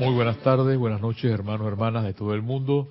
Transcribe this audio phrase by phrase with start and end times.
[0.00, 2.88] Muy buenas tardes, buenas noches, hermanos, hermanas de todo el mundo.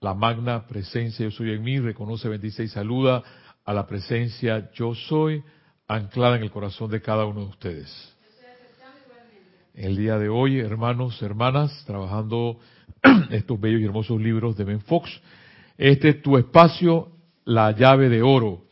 [0.00, 3.22] La magna presencia Yo Soy en mí reconoce, bendice y saluda
[3.64, 5.42] a la presencia Yo Soy
[5.86, 8.16] anclada en el corazón de cada uno de ustedes.
[9.74, 12.58] El día de hoy, hermanos, hermanas, trabajando
[13.30, 15.10] estos bellos y hermosos libros de Ben Fox.
[15.78, 17.08] Este es tu espacio,
[17.44, 18.62] la llave de oro,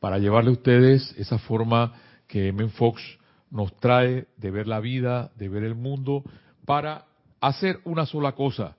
[0.00, 1.92] para llevarle a ustedes esa forma
[2.26, 3.02] que Ben Fox
[3.52, 6.24] nos trae de ver la vida, de ver el mundo,
[6.64, 7.04] para
[7.40, 8.76] hacer una sola cosa,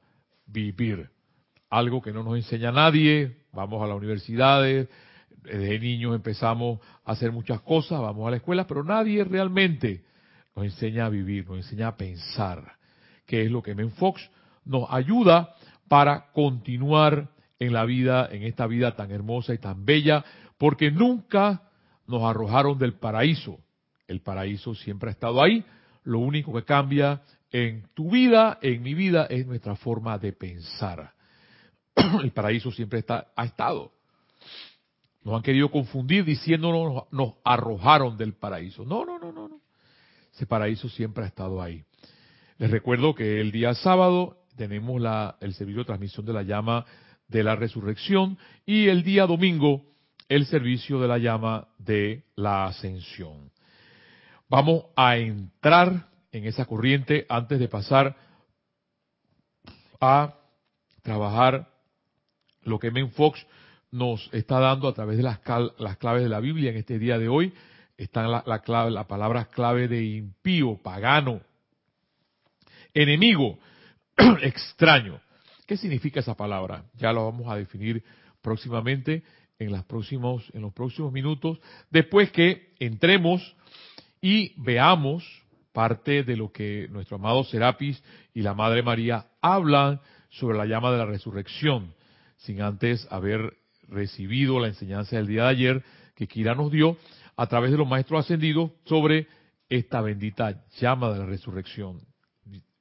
[0.48, 1.10] vivir.
[1.70, 4.90] Algo que no nos enseña nadie, vamos a las universidades,
[5.44, 10.04] desde niños empezamos a hacer muchas cosas, vamos a la escuela, pero nadie realmente
[10.56, 12.74] nos enseña a vivir, nos enseña a pensar,
[13.26, 14.30] que es lo que Men Fox
[14.66, 15.54] nos ayuda
[15.88, 20.24] para continuar en la vida, en esta vida tan hermosa y tan bella,
[20.58, 21.62] porque nunca
[22.08, 23.60] nos arrojaron del paraíso.
[24.14, 25.66] El paraíso siempre ha estado ahí,
[26.04, 31.14] lo único que cambia en tu vida, en mi vida, es nuestra forma de pensar.
[32.24, 33.92] El paraíso siempre está, ha estado.
[35.24, 38.86] Nos han querido confundir diciéndonos nos arrojaron del paraíso.
[38.86, 39.62] No, no, no, no, no.
[40.32, 41.84] Ese paraíso siempre ha estado ahí.
[42.60, 46.86] Les recuerdo que el día sábado tenemos la, el servicio de transmisión de la llama
[47.28, 49.82] de la resurrección y el día domingo
[50.30, 53.52] el servicio de la llama de la ascensión.
[54.54, 58.16] Vamos a entrar en esa corriente antes de pasar
[60.00, 60.36] a
[61.02, 61.72] trabajar
[62.62, 63.44] lo que Men Fox
[63.90, 65.40] nos está dando a través de las,
[65.80, 67.52] las claves de la Biblia en este día de hoy.
[67.98, 71.42] Están la, la, clave, la palabra clave de impío, pagano,
[72.94, 73.58] enemigo,
[74.44, 75.20] extraño.
[75.66, 76.84] ¿Qué significa esa palabra?
[76.98, 78.04] Ya lo vamos a definir
[78.44, 79.24] próximamente
[79.58, 81.60] en, las próximos, en los próximos minutos,
[81.90, 83.56] después que entremos
[84.24, 85.26] y veamos
[85.74, 88.02] parte de lo que nuestro amado Serapis
[88.34, 90.00] y la Madre María hablan
[90.30, 91.94] sobre la llama de la resurrección,
[92.38, 93.58] sin antes haber
[93.90, 95.84] recibido la enseñanza del día de ayer
[96.16, 96.96] que Kira nos dio
[97.36, 99.28] a través de los maestros ascendidos sobre
[99.68, 102.00] esta bendita llama de la resurrección,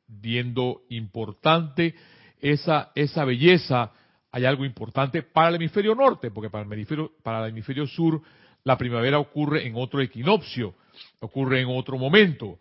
[0.06, 1.96] viendo importante
[2.40, 3.90] esa, esa belleza,
[4.30, 8.22] hay algo importante para el hemisferio norte, porque para el hemisferio, para el hemisferio sur
[8.64, 10.74] la primavera ocurre en otro equinoccio,
[11.20, 12.58] ocurre en otro momento.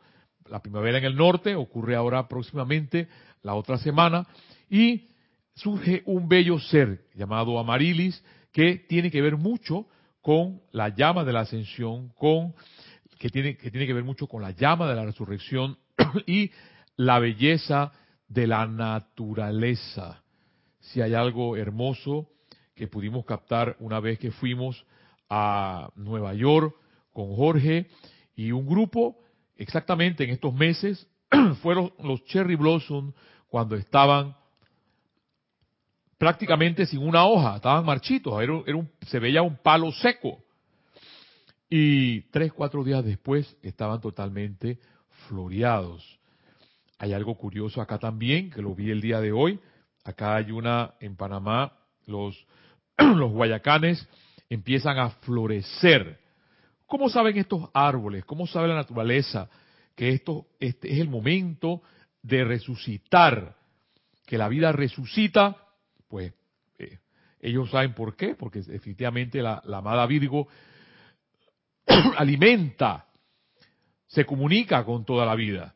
[0.50, 3.08] La primavera en el norte ocurre ahora próximamente,
[3.44, 4.28] la otra semana,
[4.70, 5.10] y
[5.56, 9.88] surge un bello ser llamado Amarilis, que tiene que ver mucho
[10.22, 12.54] con la llama de la ascensión, con
[13.18, 15.78] que tiene, que tiene que ver mucho con la llama de la resurrección
[16.26, 16.52] y
[16.96, 17.92] la belleza
[18.28, 20.24] de la naturaleza.
[20.80, 22.30] Si hay algo hermoso
[22.76, 24.86] que pudimos captar una vez que fuimos
[25.34, 26.76] a Nueva York
[27.14, 27.88] con Jorge
[28.36, 29.18] y un grupo,
[29.56, 31.08] exactamente en estos meses,
[31.62, 33.14] fueron los Cherry Blossom
[33.48, 34.36] cuando estaban
[36.18, 40.44] prácticamente sin una hoja, estaban marchitos, era, un, se veía un palo seco.
[41.70, 44.80] Y tres, cuatro días después estaban totalmente
[45.30, 46.20] floreados.
[47.00, 49.62] Hay algo curioso acá también, que lo vi el día de hoy.
[50.04, 51.72] Acá hay una, en Panamá,
[52.06, 52.46] los,
[52.98, 54.06] los guayacanes
[54.52, 56.20] empiezan a florecer.
[56.86, 58.26] ¿Cómo saben estos árboles?
[58.26, 59.50] ¿Cómo sabe la naturaleza
[59.96, 61.82] que esto este es el momento
[62.22, 63.56] de resucitar?
[64.26, 65.58] Que la vida resucita
[66.12, 66.34] pues
[66.78, 67.00] eh,
[67.40, 70.50] ellos saben por qué, porque efectivamente la, amada Virgo
[72.18, 73.08] alimenta,
[74.08, 75.74] se comunica con toda la vida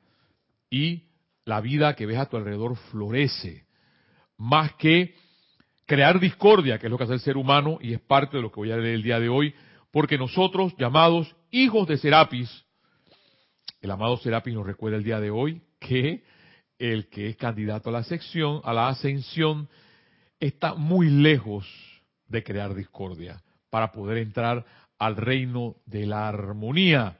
[0.69, 1.03] y
[1.45, 3.65] la vida que ves a tu alrededor florece,
[4.37, 5.15] más que
[5.85, 8.51] crear discordia, que es lo que hace el ser humano y es parte de lo
[8.51, 9.53] que voy a leer el día de hoy,
[9.91, 12.65] porque nosotros, llamados hijos de Serapis,
[13.81, 16.23] el amado Serapis nos recuerda el día de hoy que
[16.79, 19.69] el que es candidato a la sección, a la ascensión,
[20.39, 21.65] está muy lejos
[22.27, 24.65] de crear discordia para poder entrar
[24.97, 27.17] al reino de la armonía.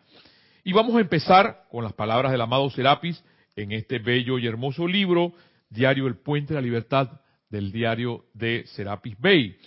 [0.63, 3.23] Y vamos a empezar con las palabras del amado Serapis
[3.55, 5.33] en este bello y hermoso libro,
[5.69, 7.21] Diario El Puente de la Libertad,
[7.55, 9.57] del diario de Serapis Bey.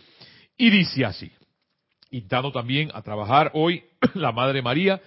[0.58, 1.32] Y dice así,
[2.10, 3.82] invitando también a trabajar hoy
[4.14, 5.00] la Madre María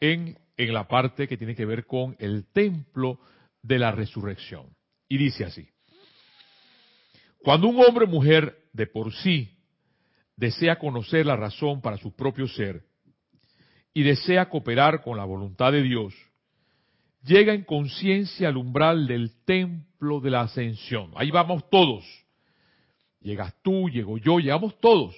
[0.00, 3.18] en, en la parte que tiene que ver con el templo
[3.60, 4.68] de la resurrección.
[5.08, 5.68] Y dice así,
[7.38, 9.58] cuando un hombre o mujer de por sí
[10.36, 12.84] desea conocer la razón para su propio ser
[13.92, 16.14] y desea cooperar con la voluntad de Dios,
[17.24, 21.10] llega en conciencia al umbral del templo de la ascensión.
[21.16, 22.04] Ahí vamos todos.
[23.20, 25.14] Llegas tú, llego yo, llegamos todos.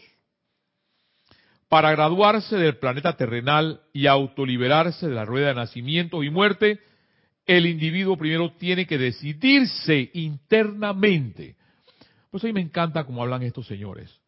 [1.69, 6.81] Para graduarse del planeta terrenal y autoliberarse de la rueda de nacimiento y muerte,
[7.47, 11.57] el individuo primero tiene que decidirse internamente.
[12.31, 14.21] Pues a mí me encanta cómo hablan estos señores,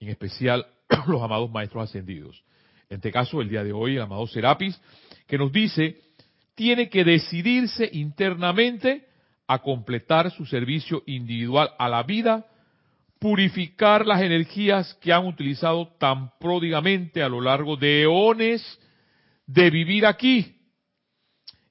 [0.00, 0.66] en especial
[1.06, 2.42] los amados maestros ascendidos.
[2.88, 4.78] En este caso, el día de hoy, el amado Serapis,
[5.26, 5.98] que nos dice,
[6.54, 9.06] tiene que decidirse internamente
[9.46, 12.46] a completar su servicio individual a la vida,
[13.22, 18.80] purificar las energías que han utilizado tan pródigamente a lo largo de eones
[19.46, 20.56] de vivir aquí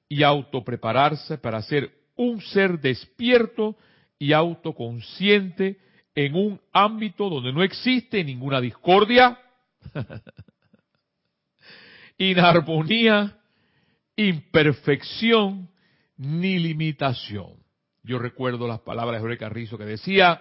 [0.08, 3.76] y autoprepararse para ser un ser despierto
[4.18, 5.76] y autoconsciente
[6.14, 9.38] en un ámbito donde no existe ninguna discordia,
[12.16, 13.36] inarmonía,
[14.16, 15.68] imperfección
[16.16, 17.62] ni limitación.
[18.04, 20.40] Yo recuerdo las palabras de Jorge Carrizo que decía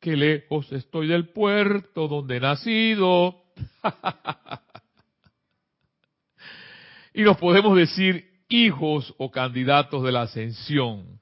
[0.00, 3.42] que lejos estoy del puerto donde he nacido.
[7.14, 11.18] y nos podemos decir hijos o candidatos de la ascensión.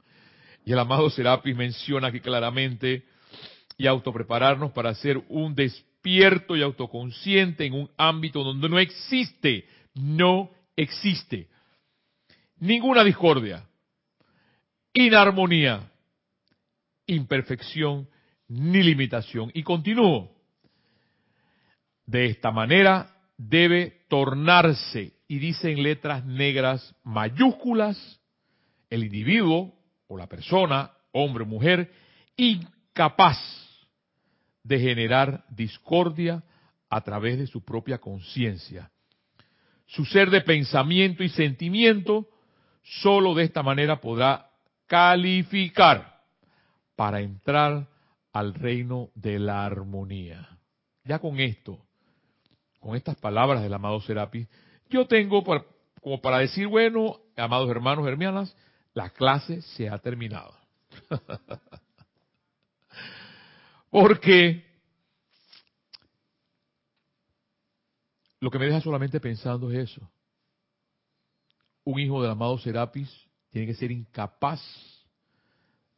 [0.65, 3.05] Y el amado Serapis menciona aquí claramente
[3.77, 10.51] y autoprepararnos para ser un despierto y autoconsciente en un ámbito donde no existe, no
[10.77, 11.49] existe
[12.65, 13.69] ninguna discordia,
[14.95, 15.93] inarmonía,
[17.07, 18.09] imperfección
[18.49, 19.51] ni limitación.
[19.55, 20.31] Y continúo.
[22.07, 28.21] De esta manera debe tornarse, y dice en letras negras mayúsculas,
[28.91, 29.75] el individuo
[30.07, 31.91] o la persona, hombre o mujer,
[32.37, 33.39] incapaz
[34.63, 36.43] de generar discordia
[36.89, 38.91] a través de su propia conciencia.
[39.87, 42.29] Su ser de pensamiento y sentimiento
[42.83, 44.51] solo de esta manera podrá
[44.87, 46.21] calificar
[46.97, 47.89] para entrar
[48.35, 50.59] al reino de la armonía.
[51.05, 51.83] Ya con esto,
[52.81, 54.47] con estas palabras del amado Serapis,
[54.91, 55.43] yo tengo
[56.03, 58.55] como para decir, bueno, amados hermanos hermanas,
[58.93, 60.55] la clase se ha terminado.
[63.91, 64.63] Porque
[68.41, 70.11] lo que me deja solamente pensando es eso
[71.85, 73.11] un hijo del amado Serapis
[73.51, 74.61] tiene que ser incapaz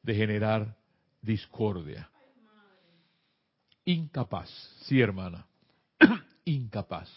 [0.03, 0.77] de generar
[1.23, 2.11] discordia.
[3.87, 4.50] Incapaz,
[4.83, 5.47] sí hermana,
[6.44, 7.09] incapaz.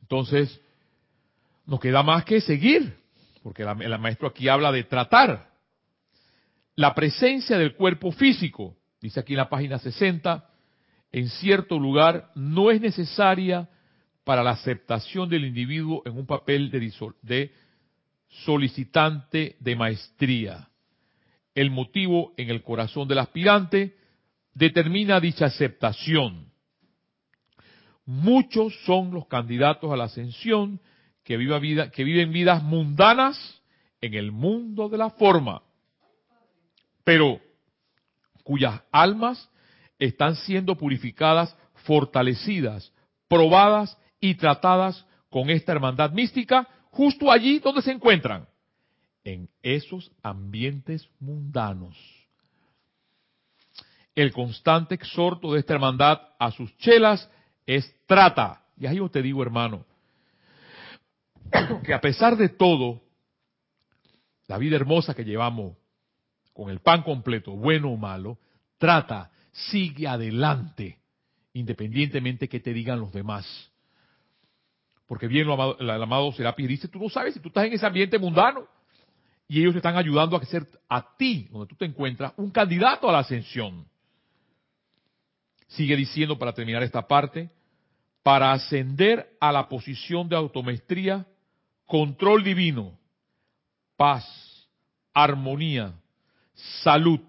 [0.00, 0.60] Entonces,
[1.66, 2.96] nos queda más que seguir,
[3.42, 5.50] porque el maestro aquí habla de tratar.
[6.76, 10.48] La presencia del cuerpo físico, dice aquí en la página 60,
[11.10, 13.68] en cierto lugar no es necesaria
[14.22, 17.52] para la aceptación del individuo en un papel de,
[18.44, 20.68] solicitante de maestría.
[21.54, 23.96] El motivo en el corazón del aspirante
[24.56, 26.50] determina dicha aceptación.
[28.06, 30.80] Muchos son los candidatos a la ascensión
[31.24, 33.36] que, vida, que viven vidas mundanas
[34.00, 35.62] en el mundo de la forma,
[37.04, 37.40] pero
[38.44, 39.50] cuyas almas
[39.98, 41.54] están siendo purificadas,
[41.84, 42.92] fortalecidas,
[43.28, 48.48] probadas y tratadas con esta hermandad mística justo allí donde se encuentran,
[49.22, 52.15] en esos ambientes mundanos.
[54.16, 57.30] El constante exhorto de esta hermandad a sus chelas
[57.66, 58.62] es trata.
[58.78, 59.84] Y ahí yo te digo, hermano,
[61.84, 63.02] que a pesar de todo,
[64.48, 65.76] la vida hermosa que llevamos
[66.54, 68.38] con el pan completo, bueno o malo,
[68.78, 70.98] trata, sigue adelante,
[71.52, 73.70] independientemente que te digan los demás.
[75.06, 77.86] Porque bien amado, el amado Serapis dice, tú no sabes si tú estás en ese
[77.86, 78.66] ambiente mundano.
[79.46, 83.08] Y ellos te están ayudando a ser a ti, donde tú te encuentras, un candidato
[83.08, 83.86] a la ascensión.
[85.68, 87.50] Sigue diciendo para terminar esta parte,
[88.22, 91.26] para ascender a la posición de automaestría,
[91.86, 92.98] control divino,
[93.96, 94.26] paz,
[95.14, 95.94] armonía,
[96.82, 97.20] salud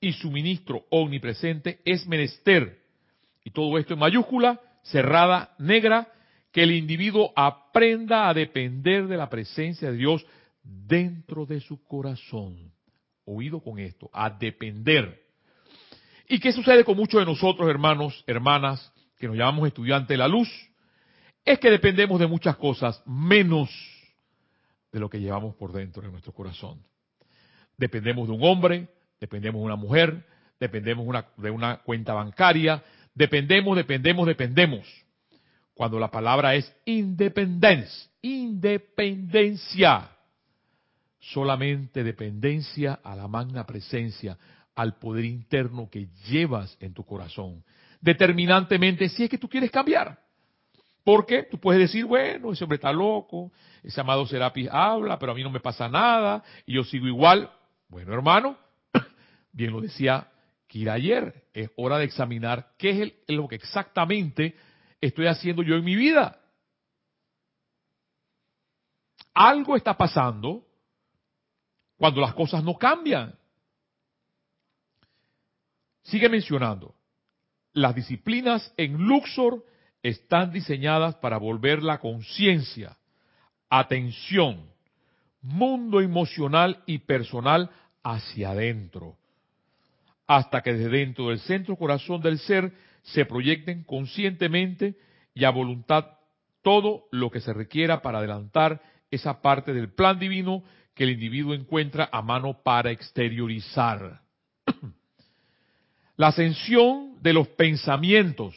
[0.00, 2.80] y suministro omnipresente es menester.
[3.44, 6.08] Y todo esto en mayúscula, cerrada, negra,
[6.52, 10.26] que el individuo aprenda a depender de la presencia de Dios
[10.62, 12.72] dentro de su corazón.
[13.24, 15.29] Oído con esto, a depender.
[16.32, 20.28] ¿Y qué sucede con muchos de nosotros, hermanos, hermanas, que nos llamamos estudiantes de la
[20.28, 20.48] luz?
[21.44, 23.68] Es que dependemos de muchas cosas, menos
[24.92, 26.80] de lo que llevamos por dentro de nuestro corazón.
[27.76, 28.86] Dependemos de un hombre,
[29.18, 30.24] dependemos de una mujer,
[30.60, 32.80] dependemos de una, de una cuenta bancaria,
[33.12, 34.86] dependemos, dependemos, dependemos
[35.74, 40.10] cuando la palabra es independencia, independencia,
[41.18, 44.38] solamente dependencia a la magna presencia,
[44.74, 47.64] al poder interno que llevas en tu corazón,
[48.00, 50.18] determinantemente si es que tú quieres cambiar.
[51.02, 53.50] Porque tú puedes decir, bueno, ese hombre está loco,
[53.82, 57.50] ese amado Serapis habla, pero a mí no me pasa nada y yo sigo igual.
[57.88, 58.58] Bueno, hermano,
[59.52, 60.28] bien lo decía
[60.66, 64.54] Kira ayer, es hora de examinar qué es lo que exactamente
[65.00, 66.38] estoy haciendo yo en mi vida.
[69.34, 70.64] Algo está pasando
[71.96, 73.34] cuando las cosas no cambian.
[76.02, 76.94] Sigue mencionando,
[77.72, 79.64] las disciplinas en Luxor
[80.02, 82.96] están diseñadas para volver la conciencia,
[83.68, 84.70] atención,
[85.42, 87.70] mundo emocional y personal
[88.02, 89.16] hacia adentro,
[90.26, 94.96] hasta que desde dentro del centro corazón del ser se proyecten conscientemente
[95.34, 96.06] y a voluntad
[96.62, 100.62] todo lo que se requiera para adelantar esa parte del plan divino
[100.94, 104.20] que el individuo encuentra a mano para exteriorizar.
[106.20, 108.54] La ascensión de los pensamientos,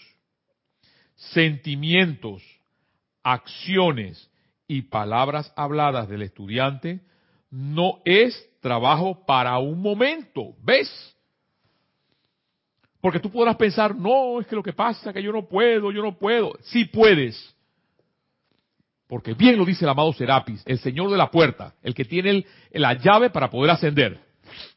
[1.15, 2.43] sentimientos,
[3.23, 4.29] acciones
[4.67, 6.99] y palabras habladas del estudiante
[7.49, 11.15] no es trabajo para un momento, ¿ves?
[12.99, 15.89] Porque tú podrás pensar, no, es que lo que pasa es que yo no puedo,
[15.93, 16.57] yo no puedo.
[16.63, 17.55] Sí puedes.
[19.07, 22.45] Porque bien lo dice el amado Serapis, el Señor de la puerta, el que tiene
[22.73, 24.19] la llave para poder ascender.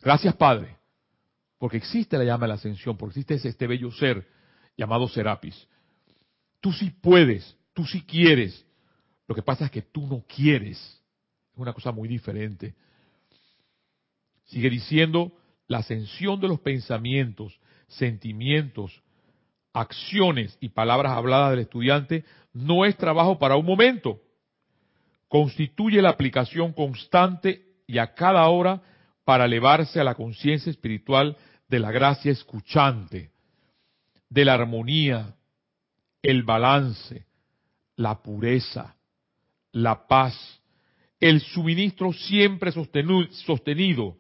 [0.01, 0.76] Gracias, Padre.
[1.59, 4.27] Porque existe la llama de la ascensión, porque existe este bello ser
[4.77, 5.67] llamado Serapis.
[6.61, 8.67] Tú sí puedes, tú sí quieres.
[9.27, 10.79] Lo que pasa es que tú no quieres.
[11.53, 12.75] Es una cosa muy diferente.
[14.45, 15.33] Sigue diciendo,
[15.67, 17.59] la ascensión de los pensamientos,
[17.89, 19.03] sentimientos,
[19.73, 24.21] acciones y palabras habladas del estudiante no es trabajo para un momento.
[25.29, 28.83] Constituye la aplicación constante y a cada hora
[29.27, 31.37] para elevarse a la conciencia espiritual
[31.69, 33.33] de la gracia escuchante,
[34.31, 35.35] de la armonía,
[36.23, 37.27] el balance,
[37.97, 38.95] la pureza,
[39.73, 40.63] la paz,
[41.19, 44.17] el suministro siempre sostenido,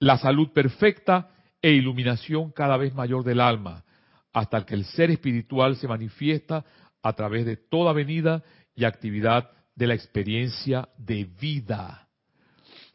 [0.00, 1.30] la salud perfecta
[1.62, 3.84] e iluminación cada vez mayor del alma,
[4.32, 6.64] hasta que el ser espiritual se manifiesta
[7.04, 8.42] a través de toda venida
[8.74, 12.08] y actividad de la experiencia de vida.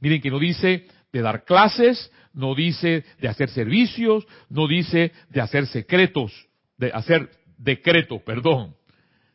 [0.01, 5.39] Miren que no dice de dar clases, no dice de hacer servicios, no dice de
[5.39, 6.33] hacer secretos,
[6.75, 8.75] de hacer decretos, perdón.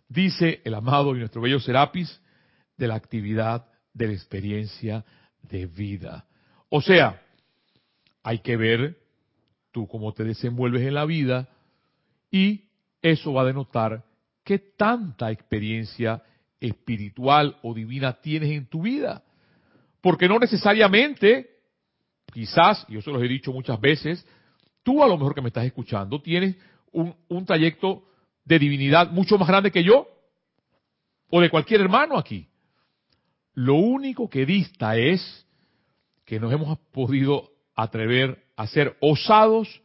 [0.06, 2.20] Dice el amado y nuestro bello Serapis
[2.76, 5.06] de la actividad de la experiencia
[5.40, 6.26] de vida.
[6.68, 7.22] O sea,
[8.22, 8.98] hay que ver
[9.72, 11.48] tú cómo te desenvuelves en la vida
[12.30, 12.64] y
[13.00, 14.04] eso va a denotar
[14.44, 16.22] qué tanta experiencia
[16.60, 19.24] espiritual o divina tienes en tu vida.
[20.02, 21.49] Porque no necesariamente
[22.30, 24.26] quizás, y yo se los he dicho muchas veces,
[24.82, 26.56] tú a lo mejor que me estás escuchando tienes
[26.92, 28.04] un, un trayecto
[28.44, 30.08] de divinidad mucho más grande que yo,
[31.30, 32.48] o de cualquier hermano aquí.
[33.54, 35.46] Lo único que dista es
[36.24, 39.80] que nos hemos podido atrever a ser osados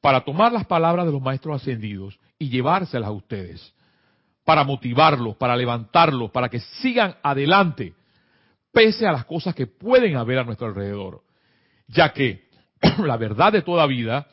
[0.00, 3.74] para tomar las palabras de los maestros ascendidos y llevárselas a ustedes,
[4.44, 7.94] para motivarlos, para levantarlos, para que sigan adelante,
[8.72, 11.22] pese a las cosas que pueden haber a nuestro alrededor
[11.88, 12.48] ya que
[13.04, 14.28] la verdad de toda vida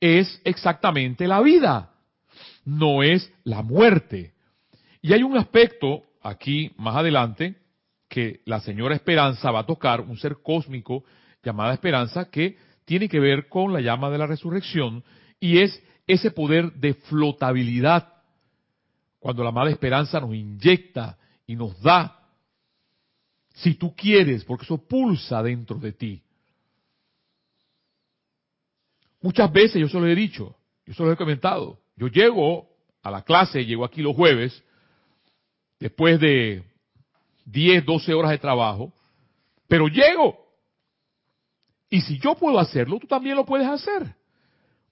[0.00, 1.90] es exactamente la vida,
[2.64, 4.32] no es la muerte.
[5.02, 7.56] Y hay un aspecto aquí más adelante
[8.08, 11.04] que la señora Esperanza va a tocar, un ser cósmico
[11.42, 15.04] llamada Esperanza, que tiene que ver con la llama de la resurrección
[15.40, 18.12] y es ese poder de flotabilidad.
[19.18, 22.20] Cuando la amada Esperanza nos inyecta y nos da,
[23.54, 26.22] si tú quieres, porque eso pulsa dentro de ti.
[29.26, 30.54] Muchas veces yo se lo he dicho,
[30.86, 31.80] yo se lo he comentado.
[31.96, 32.68] Yo llego
[33.02, 34.62] a la clase, llego aquí los jueves,
[35.80, 36.62] después de
[37.46, 38.92] 10, 12 horas de trabajo,
[39.66, 40.38] pero llego.
[41.90, 44.14] Y si yo puedo hacerlo, tú también lo puedes hacer.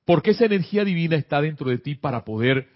[0.05, 2.69] Porque esa energía divina está dentro de ti para poder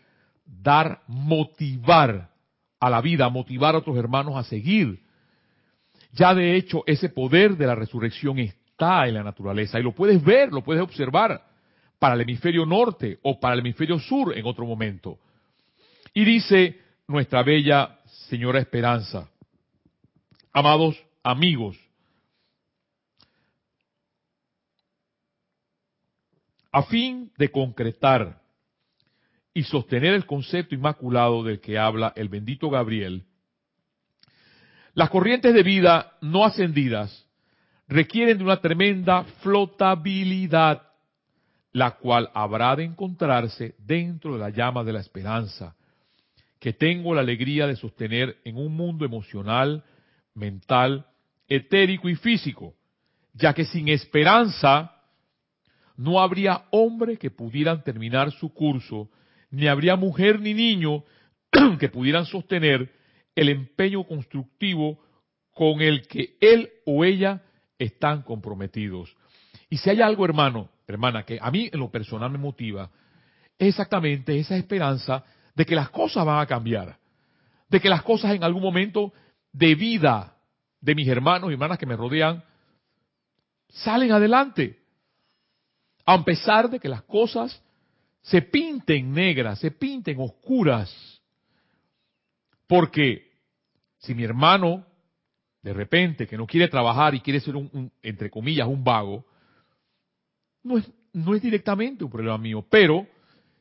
[0.44, 2.30] dar, motivar
[2.78, 5.02] a la vida, motivar a otros hermanos a seguir.
[6.12, 10.22] Ya de hecho, ese poder de la resurrección está en la naturaleza y lo puedes
[10.22, 11.47] ver, lo puedes observar
[11.98, 15.18] para el hemisferio norte o para el hemisferio sur en otro momento.
[16.14, 19.28] Y dice nuestra bella señora Esperanza,
[20.52, 21.76] amados amigos,
[26.70, 28.40] a fin de concretar
[29.54, 33.24] y sostener el concepto inmaculado del que habla el bendito Gabriel,
[34.94, 37.26] las corrientes de vida no ascendidas
[37.86, 40.87] requieren de una tremenda flotabilidad
[41.78, 45.76] la cual habrá de encontrarse dentro de la llama de la esperanza,
[46.58, 49.84] que tengo la alegría de sostener en un mundo emocional,
[50.34, 51.06] mental,
[51.46, 52.74] etérico y físico,
[53.32, 54.92] ya que sin esperanza
[55.96, 59.08] no habría hombre que pudieran terminar su curso,
[59.50, 61.04] ni habría mujer ni niño
[61.78, 62.92] que pudieran sostener
[63.36, 64.98] el empeño constructivo
[65.52, 67.42] con el que él o ella
[67.78, 69.16] están comprometidos.
[69.70, 72.90] Y si hay algo, hermano, hermana, que a mí en lo personal me motiva,
[73.58, 76.98] es exactamente esa esperanza de que las cosas van a cambiar,
[77.68, 79.12] de que las cosas en algún momento
[79.52, 80.36] de vida
[80.80, 82.42] de mis hermanos y hermanas que me rodean
[83.68, 84.78] salen adelante.
[86.06, 87.62] A pesar de que las cosas
[88.22, 91.20] se pinten negras, se pinten oscuras.
[92.66, 93.30] Porque
[93.98, 94.86] si mi hermano,
[95.62, 99.26] de repente, que no quiere trabajar y quiere ser un, entre comillas, un vago,
[100.68, 103.06] no es, no es directamente un problema mío, pero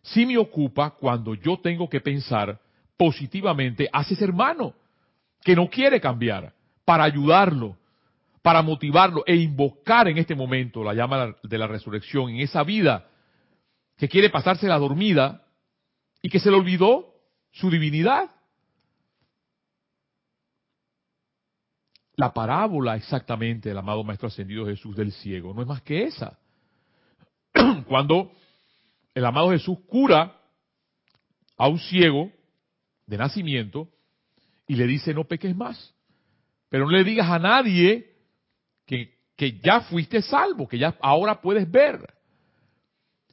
[0.02, 2.60] sí me ocupa cuando yo tengo que pensar
[2.96, 4.74] positivamente hacia ese hermano
[5.44, 7.78] que no quiere cambiar, para ayudarlo,
[8.42, 13.08] para motivarlo e invocar en este momento la llama de la resurrección en esa vida
[13.98, 15.46] que quiere pasarse la dormida
[16.22, 17.14] y que se le olvidó
[17.52, 18.32] su divinidad.
[22.16, 26.40] La parábola exactamente del amado Maestro Ascendido Jesús del ciego no es más que esa.
[27.88, 28.32] Cuando
[29.14, 30.40] el amado Jesús cura
[31.58, 32.32] a un ciego
[33.06, 33.90] de nacimiento
[34.68, 35.94] y le dice no peques más.
[36.70, 38.16] Pero no le digas a nadie
[38.86, 42.14] que, que ya fuiste salvo, que ya ahora puedes ver.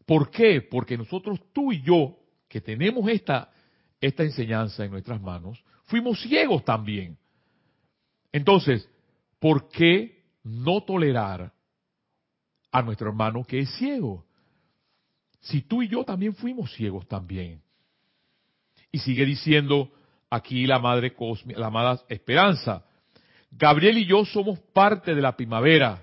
[0.06, 0.60] ¿Por qué?
[0.60, 3.50] Porque nosotros, tú y yo, que tenemos esta,
[4.00, 7.18] esta enseñanza en nuestras manos, fuimos ciegos también.
[8.30, 8.88] Entonces,
[9.38, 11.53] ¿por qué no tolerar
[12.74, 14.26] a nuestro hermano que es ciego?
[15.40, 17.62] Si tú y yo también fuimos ciegos también.
[18.90, 19.90] Y sigue diciendo
[20.28, 22.84] aquí la madre cósmica, la amada Esperanza.
[23.52, 26.02] Gabriel y yo somos parte de la primavera.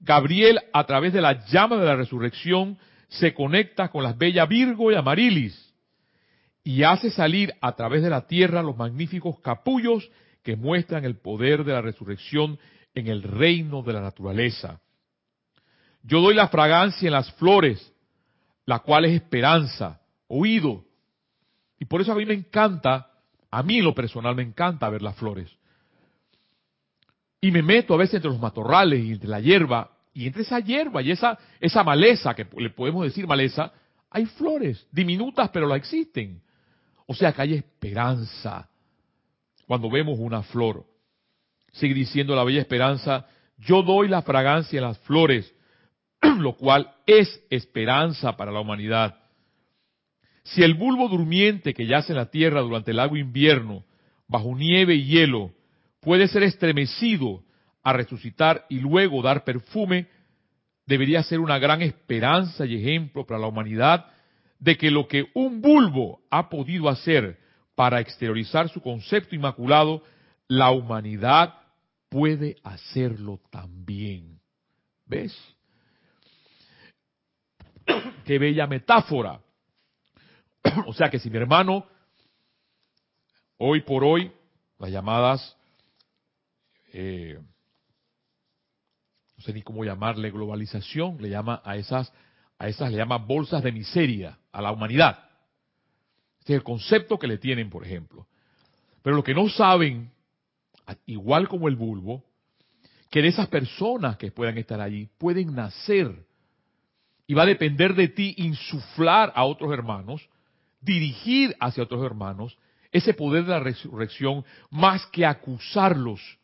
[0.00, 2.76] Gabriel, a través de la llama de la resurrección,
[3.08, 5.72] se conecta con las bellas Virgo y Amarilis
[6.64, 10.10] y hace salir a través de la tierra los magníficos capullos
[10.42, 12.58] que muestran el poder de la resurrección
[12.94, 14.80] en el reino de la naturaleza.
[16.08, 17.92] Yo doy la fragancia en las flores,
[18.64, 20.82] la cual es esperanza, oído.
[21.78, 23.10] Y por eso a mí me encanta,
[23.50, 25.50] a mí en lo personal me encanta ver las flores.
[27.42, 30.60] Y me meto a veces entre los matorrales y entre la hierba, y entre esa
[30.60, 33.70] hierba y esa, esa maleza, que le podemos decir maleza,
[34.08, 36.40] hay flores, diminutas, pero las existen.
[37.04, 38.66] O sea que hay esperanza
[39.66, 40.86] cuando vemos una flor.
[41.72, 43.26] Sigue diciendo la bella esperanza,
[43.58, 45.54] yo doy la fragancia en las flores,
[46.38, 49.18] lo cual es esperanza para la humanidad.
[50.44, 53.84] Si el bulbo durmiente que yace en la tierra durante el largo invierno,
[54.26, 55.52] bajo nieve y hielo,
[56.00, 57.42] puede ser estremecido
[57.82, 60.08] a resucitar y luego dar perfume,
[60.86, 64.06] debería ser una gran esperanza y ejemplo para la humanidad
[64.58, 67.38] de que lo que un bulbo ha podido hacer
[67.74, 70.02] para exteriorizar su concepto inmaculado,
[70.48, 71.54] la humanidad
[72.08, 74.40] puede hacerlo también.
[75.06, 75.36] ¿Ves?
[78.24, 79.40] Qué bella metáfora.
[80.86, 81.86] o sea que si mi hermano,
[83.56, 84.32] hoy por hoy,
[84.78, 85.56] las llamadas,
[86.92, 87.38] eh,
[89.36, 92.12] no sé ni cómo llamarle, globalización, le llama a esas,
[92.58, 95.18] a esas le llama bolsas de miseria a la humanidad.
[96.40, 98.26] Este es el concepto que le tienen, por ejemplo.
[99.02, 100.10] Pero lo que no saben,
[101.06, 102.24] igual como el bulbo,
[103.10, 106.26] que de esas personas que puedan estar allí pueden nacer
[107.28, 110.26] y va a depender de ti insuflar a otros hermanos,
[110.80, 112.58] dirigir hacia otros hermanos
[112.90, 116.38] ese poder de la resurrección más que acusarlos,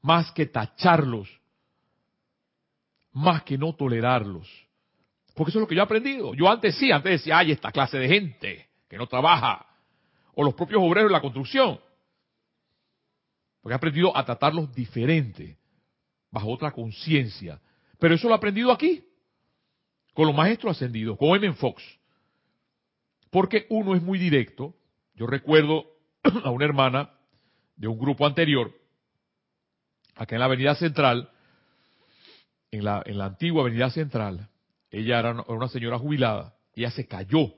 [0.00, 1.28] más que tacharlos,
[3.12, 4.48] más que no tolerarlos.
[5.34, 6.34] Porque eso es lo que yo he aprendido.
[6.34, 9.66] Yo antes sí, antes decía, hay esta clase de gente que no trabaja,
[10.34, 11.80] o los propios obreros de la construcción.
[13.60, 15.58] Porque he aprendido a tratarlos diferente,
[16.30, 17.60] bajo otra conciencia.
[17.98, 19.04] Pero eso lo he aprendido aquí
[20.14, 21.54] con los maestros ascendidos, con M.
[21.54, 21.82] Fox.
[23.30, 24.74] Porque uno es muy directo.
[25.14, 25.86] Yo recuerdo
[26.44, 27.10] a una hermana
[27.76, 28.72] de un grupo anterior,
[30.14, 31.30] acá en la Avenida Central,
[32.70, 34.48] en la, en la antigua Avenida Central,
[34.90, 37.54] ella era una, señora jubilada, ella se cayó,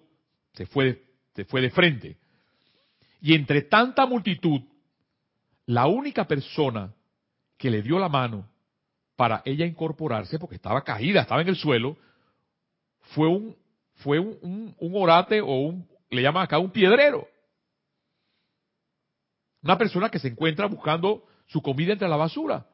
[0.53, 1.03] se fue,
[1.35, 2.19] se fue de frente.
[3.21, 4.61] Y entre tanta multitud,
[5.67, 6.95] la única persona
[7.57, 8.49] que le dio la mano
[9.17, 11.97] para ella incorporarse, porque estaba caída, estaba en el suelo,
[13.15, 13.57] fue un,
[13.97, 17.27] fue un, orate o un le llaman acá un piedrero.
[19.63, 22.67] Una persona que se encuentra buscando su comida entre la basura.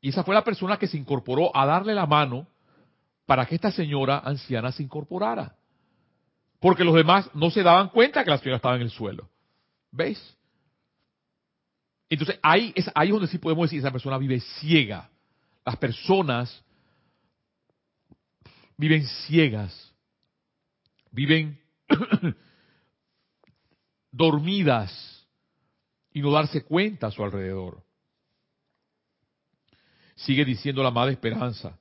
[0.00, 2.46] Y esa fue la persona que se incorporó a darle la mano
[3.24, 5.56] para que esta señora anciana se incorporara.
[6.60, 9.28] Porque los demás no se daban cuenta que la señora estaba en el suelo.
[9.90, 10.36] ¿Veis?
[12.08, 15.10] Entonces ahí es ahí donde sí podemos decir esa persona vive ciega.
[15.64, 16.62] Las personas
[18.76, 19.94] viven ciegas,
[21.10, 21.58] viven
[24.10, 25.26] dormidas
[26.12, 27.82] y no darse cuenta a su alrededor.
[30.14, 31.78] Sigue diciendo la Madre Esperanza.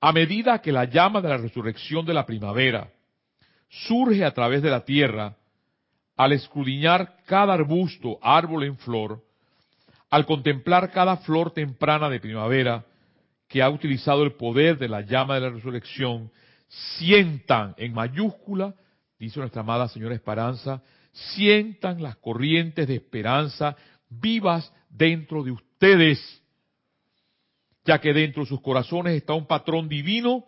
[0.00, 2.92] A medida que la llama de la resurrección de la primavera
[3.68, 5.36] surge a través de la tierra,
[6.16, 9.24] al escudriñar cada arbusto, árbol en flor,
[10.10, 12.84] al contemplar cada flor temprana de primavera
[13.52, 16.32] que ha utilizado el poder de la llama de la resurrección,
[16.96, 18.74] sientan en mayúscula,
[19.18, 23.76] dice nuestra amada señora Esperanza, sientan las corrientes de esperanza
[24.08, 26.42] vivas dentro de ustedes
[27.84, 30.44] ya que dentro de sus corazones está un patrón divino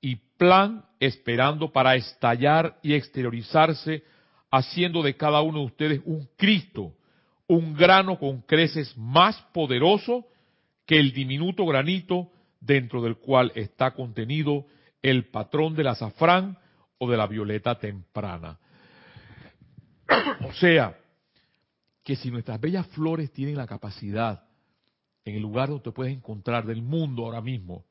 [0.00, 4.04] y plan esperando para estallar y exteriorizarse,
[4.50, 6.92] haciendo de cada uno de ustedes un Cristo,
[7.46, 10.26] un grano con creces más poderoso
[10.88, 14.66] que el diminuto granito dentro del cual está contenido
[15.02, 16.58] el patrón del azafrán
[16.96, 18.58] o de la violeta temprana.
[20.48, 20.98] o sea,
[22.02, 24.48] que si nuestras bellas flores tienen la capacidad
[25.26, 27.84] en el lugar donde puedes encontrar del mundo ahora mismo,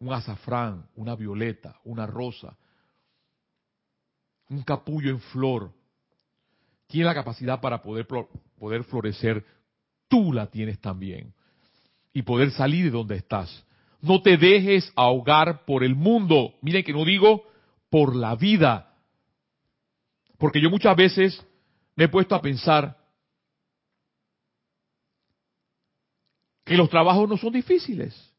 [0.00, 2.58] un azafrán, una violeta, una rosa,
[4.50, 5.72] un capullo en flor,
[6.88, 8.08] tiene la capacidad para poder,
[8.58, 9.46] poder florecer,
[10.08, 11.32] tú la tienes también.
[12.12, 13.64] Y poder salir de donde estás.
[14.00, 16.54] No te dejes ahogar por el mundo.
[16.60, 17.44] Miren que no digo
[17.90, 18.94] por la vida.
[20.38, 21.46] Porque yo muchas veces
[21.94, 22.96] me he puesto a pensar,
[26.64, 28.32] que los trabajos no son difíciles.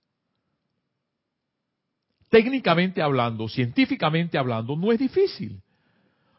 [2.30, 5.62] Técnicamente hablando, científicamente hablando, no es difícil.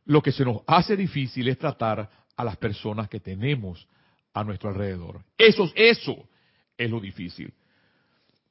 [0.07, 3.87] Lo que se nos hace difícil es tratar a las personas que tenemos
[4.33, 5.25] a nuestro alrededor.
[5.39, 6.29] Eso, eso
[6.77, 7.53] es lo difícil.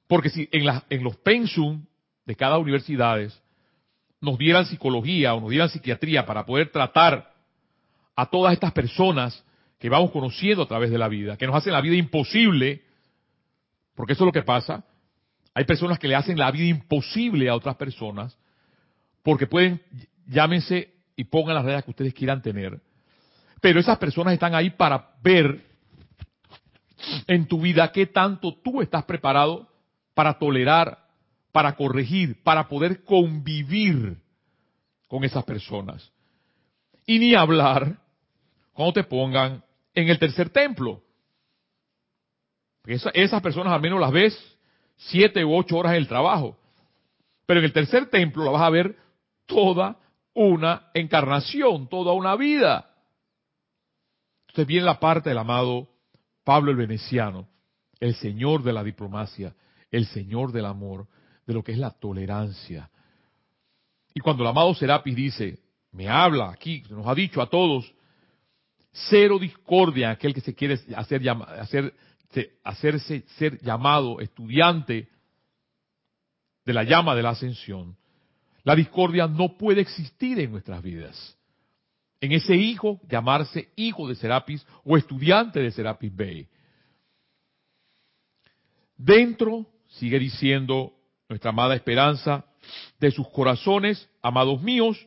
[0.08, 1.86] Porque si en, en los pensum
[2.26, 3.20] de cada universidad
[4.22, 7.34] nos dieran psicología o nos dieran psiquiatría para poder tratar
[8.16, 9.44] a todas estas personas
[9.80, 12.84] que vamos conociendo a través de la vida, que nos hacen la vida imposible,
[13.96, 14.86] porque eso es lo que pasa.
[15.54, 18.38] Hay personas que le hacen la vida imposible a otras personas
[19.24, 19.82] porque pueden,
[20.28, 22.80] llámense y pongan las reglas que ustedes quieran tener.
[23.62, 25.73] Pero esas personas están ahí para ver
[27.28, 29.68] en tu vida qué tanto tú estás preparado
[30.14, 31.08] para tolerar,
[31.52, 34.18] para corregir, para poder convivir
[35.08, 36.12] con esas personas.
[37.06, 37.98] Y ni hablar
[38.74, 39.64] cuando te pongan
[39.94, 41.04] en el tercer templo
[42.86, 44.58] esas personas al menos las ves
[44.96, 46.58] siete u ocho horas en el trabajo.
[47.46, 48.98] Pero en el tercer templo la vas a ver
[49.46, 49.98] toda
[50.34, 52.90] una encarnación, toda una vida.
[54.48, 55.88] Entonces viene la parte del amado
[56.44, 57.48] Pablo el Veneciano,
[58.00, 59.56] el señor de la diplomacia,
[59.92, 61.08] el señor del amor,
[61.46, 62.90] de lo que es la tolerancia.
[64.14, 65.60] Y cuando el amado Serapis dice,
[65.92, 67.94] me habla aquí, nos ha dicho a todos,
[68.92, 71.94] cero discordia, aquel que se quiere hacer, hacer
[72.64, 75.08] hacerse ser llamado estudiante
[76.66, 77.96] de la llama de la ascensión,
[78.64, 81.38] la discordia no puede existir en nuestras vidas.
[82.24, 86.48] En ese hijo llamarse hijo de Serapis o estudiante de Serapis Bay.
[88.96, 90.94] Dentro, sigue diciendo
[91.28, 92.46] nuestra amada esperanza,
[92.98, 95.06] de sus corazones, amados míos,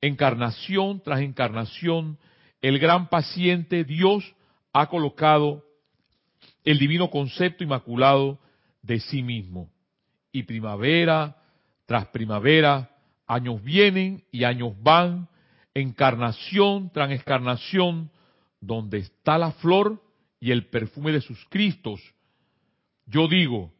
[0.00, 2.18] encarnación tras encarnación,
[2.62, 4.32] el gran paciente Dios
[4.72, 5.64] ha colocado
[6.62, 8.38] el divino concepto inmaculado
[8.82, 9.72] de sí mismo.
[10.30, 11.34] Y primavera
[11.84, 12.90] tras primavera,
[13.26, 15.26] años vienen y años van,
[15.80, 18.10] encarnación tras encarnación,
[18.60, 20.02] donde está la flor
[20.40, 22.00] y el perfume de sus Cristos.
[23.06, 23.72] Yo digo,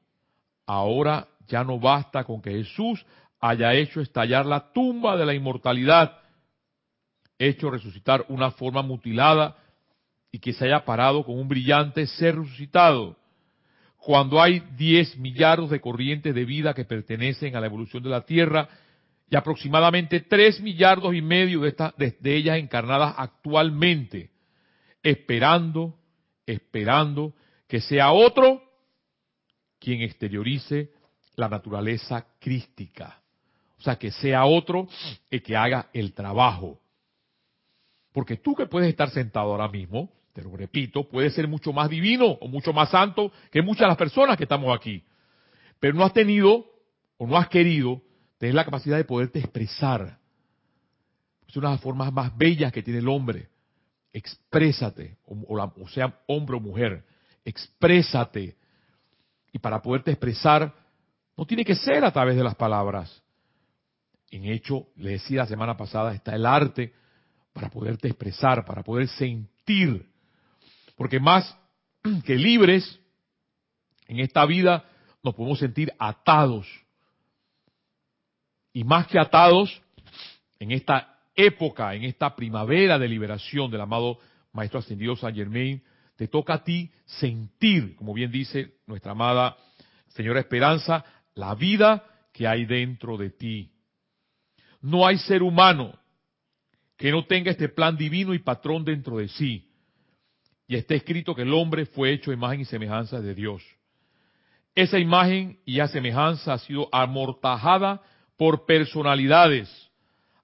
[0.67, 3.05] ahora ya no basta con que Jesús
[3.41, 6.19] haya hecho estallar la tumba de la inmortalidad,
[7.39, 9.57] hecho resucitar una forma mutilada
[10.33, 13.17] y que se haya parado con un brillante ser resucitado,
[13.97, 18.23] cuando hay 10 millardos de corrientes de vida que pertenecen a la evolución de la
[18.23, 18.69] Tierra
[19.31, 24.31] y aproximadamente 3 millardos y medio de, estas, de, de ellas encarnadas actualmente,
[25.03, 25.95] esperando,
[26.47, 27.35] esperando
[27.67, 28.62] que sea otro
[29.79, 30.91] quien exteriorice
[31.37, 33.21] la naturaleza crística.
[33.79, 34.88] O sea, que sea otro
[35.31, 36.81] el que haga el trabajo.
[38.12, 41.88] Porque tú que puedes estar sentado ahora mismo, te lo repito, puedes ser mucho más
[41.88, 45.05] divino o mucho más santo que muchas de las personas que estamos aquí.
[45.79, 46.67] Pero no has tenido
[47.19, 48.03] o no has querido
[48.38, 50.18] tener la capacidad de poderte expresar.
[51.46, 53.48] Es una de las formas más bellas que tiene el hombre.
[54.12, 57.05] Exprésate, o, sea hombre o mujer,
[57.44, 58.57] exprésate.
[59.53, 60.74] Y para poderte expresar,
[61.37, 63.22] no tiene que ser a través de las palabras.
[64.31, 66.92] En hecho, le decía la semana pasada, está el arte
[67.53, 70.07] para poderte expresar, para poder sentir.
[70.96, 71.57] Porque más
[72.24, 73.01] que libres,
[74.07, 74.85] en esta vida
[75.22, 76.66] nos podemos sentir atados.
[78.79, 79.83] Y más que atados,
[80.61, 84.21] en esta época, en esta primavera de liberación del amado
[84.53, 85.83] Maestro Ascendido San Germain,
[86.14, 89.57] te toca a ti sentir, como bien dice nuestra amada
[90.11, 93.73] Señora Esperanza, la vida que hay dentro de ti.
[94.81, 95.99] No hay ser humano
[96.97, 99.73] que no tenga este plan divino y patrón dentro de sí.
[100.69, 103.61] Y está escrito que el hombre fue hecho imagen y semejanza de Dios.
[104.77, 108.03] Esa imagen y a semejanza ha sido amortajada
[108.38, 109.68] por personalidades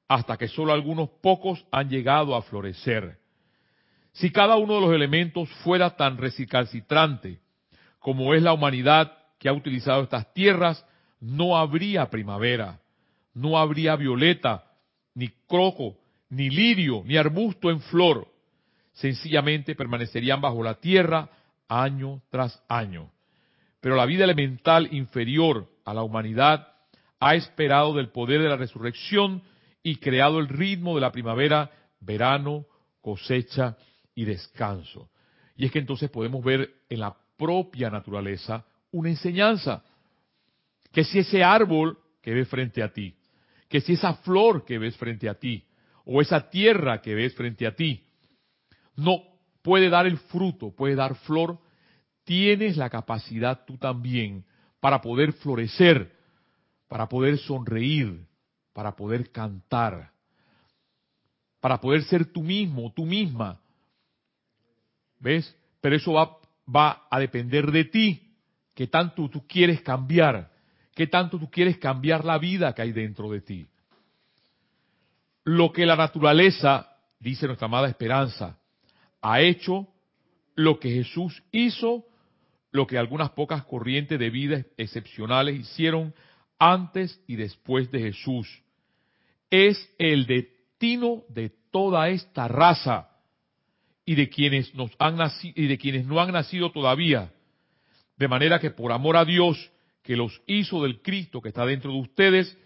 [0.06, 3.18] hasta que solo algunos pocos han llegado a florecer.
[4.12, 7.40] Si cada uno de los elementos fuera tan recalcitrante
[7.98, 10.84] como es la humanidad que ha utilizado estas tierras,
[11.20, 12.80] no habría primavera
[13.34, 14.64] no habría violeta,
[15.14, 15.98] ni croco,
[16.30, 18.28] ni lirio, ni arbusto en flor.
[18.92, 21.28] Sencillamente permanecerían bajo la tierra
[21.68, 23.10] año tras año.
[23.80, 26.68] Pero la vida elemental inferior a la humanidad
[27.24, 29.42] ha esperado del poder de la resurrección
[29.82, 32.66] y creado el ritmo de la primavera, verano,
[33.00, 33.76] cosecha
[34.14, 35.10] y descanso.
[35.56, 39.84] Y es que entonces podemos ver en la propia naturaleza una enseñanza.
[40.92, 43.14] Que si ese árbol que ve frente a ti
[43.74, 45.64] que si esa flor que ves frente a ti
[46.04, 48.06] o esa tierra que ves frente a ti
[48.94, 49.20] no
[49.62, 51.58] puede dar el fruto, puede dar flor,
[52.22, 54.44] tienes la capacidad tú también
[54.78, 56.12] para poder florecer,
[56.94, 58.24] para poder sonreír,
[58.72, 60.12] para poder cantar,
[61.58, 63.58] para poder ser tú mismo, tú misma.
[65.18, 65.56] ¿Ves?
[65.80, 66.38] Pero eso va,
[66.72, 68.36] va a depender de ti,
[68.76, 70.52] que tanto tú quieres cambiar.
[70.94, 73.66] ¿Qué tanto tú quieres cambiar la vida que hay dentro de ti?
[75.42, 78.56] Lo que la naturaleza, dice nuestra amada esperanza,
[79.20, 79.88] ha hecho,
[80.54, 82.04] lo que Jesús hizo,
[82.70, 86.14] lo que algunas pocas corrientes de vida excepcionales hicieron
[86.72, 88.48] antes y después de Jesús.
[89.50, 93.10] Es el destino de toda esta raza
[94.06, 97.32] y de quienes nos han nacido y de quienes no han nacido todavía.
[98.16, 99.70] De manera que por amor a Dios
[100.02, 102.56] que los hizo del Cristo que está dentro de ustedes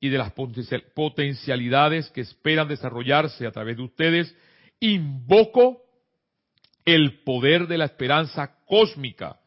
[0.00, 0.32] y de las
[0.94, 4.34] potencialidades que esperan desarrollarse a través de ustedes,
[4.78, 5.82] invoco
[6.84, 9.38] el poder de la esperanza cósmica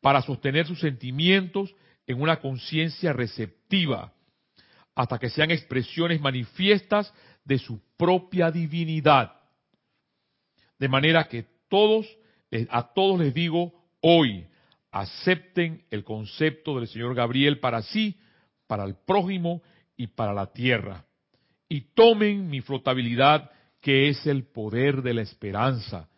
[0.00, 1.74] para sostener sus sentimientos
[2.08, 4.14] en una conciencia receptiva,
[4.94, 7.12] hasta que sean expresiones manifiestas
[7.44, 9.34] de su propia divinidad.
[10.78, 12.06] De manera que todos,
[12.70, 14.46] a todos les digo hoy,
[14.90, 18.18] acepten el concepto del señor Gabriel para sí,
[18.66, 19.62] para el prójimo
[19.94, 21.04] y para la tierra.
[21.68, 23.50] Y tomen mi flotabilidad,
[23.82, 26.08] que es el poder de la esperanza,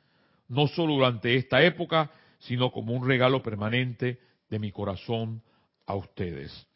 [0.46, 5.42] no solo durante esta época, sino como un regalo permanente de mi corazón
[5.90, 6.66] a ustedes.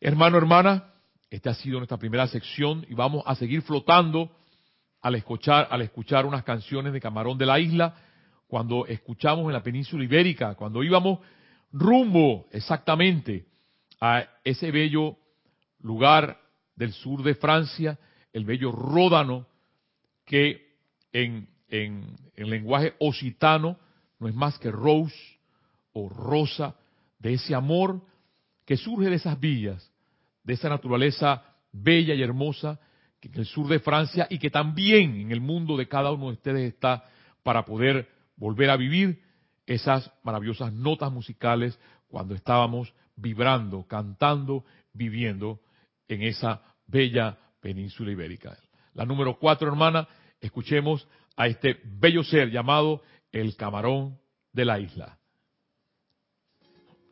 [0.00, 0.92] Hermano, hermana,
[1.30, 4.30] esta ha sido nuestra primera sección y vamos a seguir flotando
[5.02, 7.94] al escuchar, al escuchar unas canciones de Camarón de la Isla
[8.46, 11.18] cuando escuchamos en la península ibérica, cuando íbamos
[11.72, 13.44] rumbo exactamente
[14.00, 15.16] a ese bello
[15.80, 16.40] lugar
[16.74, 17.98] del sur de Francia,
[18.32, 19.46] el bello Ródano,
[20.24, 20.74] que
[21.12, 23.78] en, en, lenguaje occitano
[24.18, 25.16] no es más que rose
[25.92, 26.76] o rosa,
[27.18, 28.02] de ese amor
[28.64, 29.92] que surge de esas villas,
[30.42, 32.80] de esa naturaleza bella y hermosa
[33.20, 36.26] que en el sur de Francia y que también en el mundo de cada uno
[36.26, 37.04] de ustedes está
[37.42, 39.22] para poder volver a vivir
[39.66, 45.60] esas maravillosas notas musicales cuando estábamos vibrando, cantando, viviendo
[46.08, 48.56] en esa bella península ibérica.
[48.94, 50.06] La número cuatro, hermana,
[50.40, 53.02] escuchemos a este bello ser llamado
[53.32, 54.18] el camarón
[54.52, 55.18] de la isla.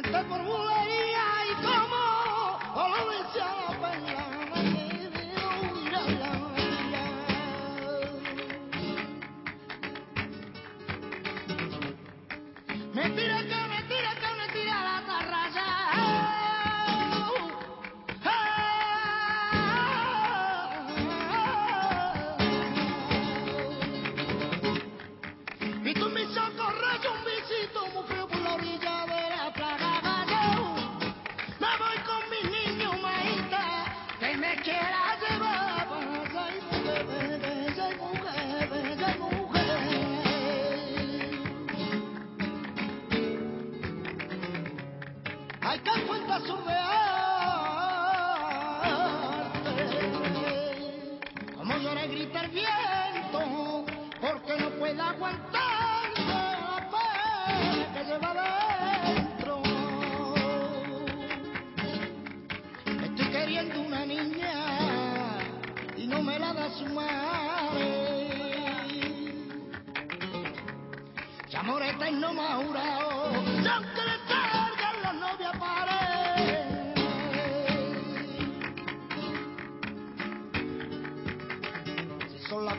[0.00, 2.00] Tanto por bulería y como
[2.72, 3.77] o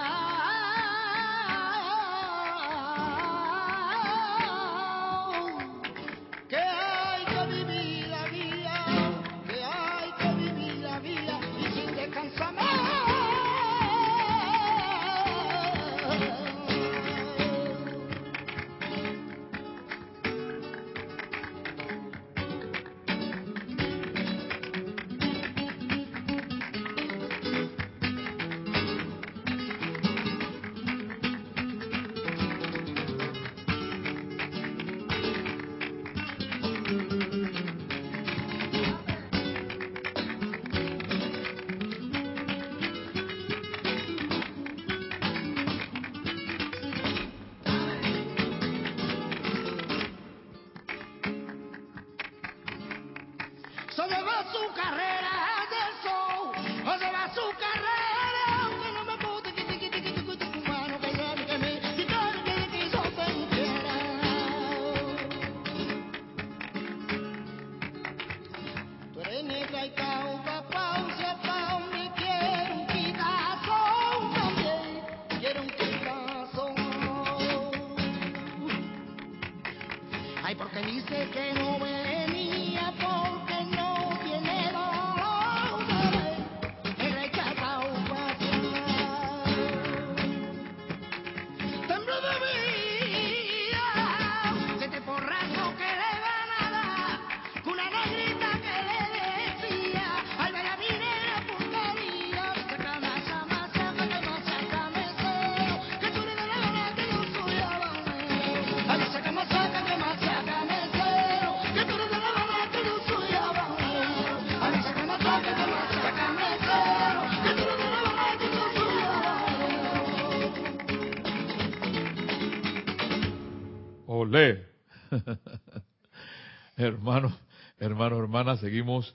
[126.78, 127.32] Hermanos,
[127.78, 129.14] hermanos, hermanas, seguimos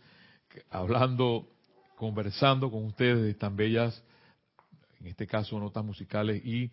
[0.70, 1.48] hablando,
[1.96, 4.04] conversando con ustedes de tan bellas,
[5.00, 6.72] en este caso notas musicales y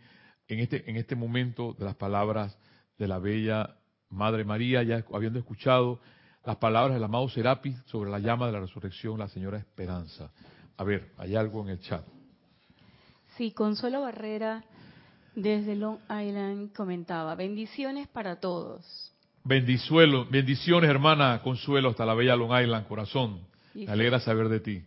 [0.48, 2.58] en este en este momento de las palabras
[2.98, 3.76] de la bella
[4.08, 6.00] Madre María, ya habiendo escuchado
[6.44, 10.32] las palabras del amado Serapis sobre la llama de la resurrección, la señora Esperanza.
[10.76, 12.04] A ver, hay algo en el chat.
[13.36, 14.64] Sí, Consuelo Barrera
[15.36, 19.09] desde Long Island comentaba, bendiciones para todos.
[19.50, 23.40] Bendizuelo, bendiciones hermana Consuelo hasta la bella Long Island, corazón.
[23.74, 24.84] Me alegra saber de ti.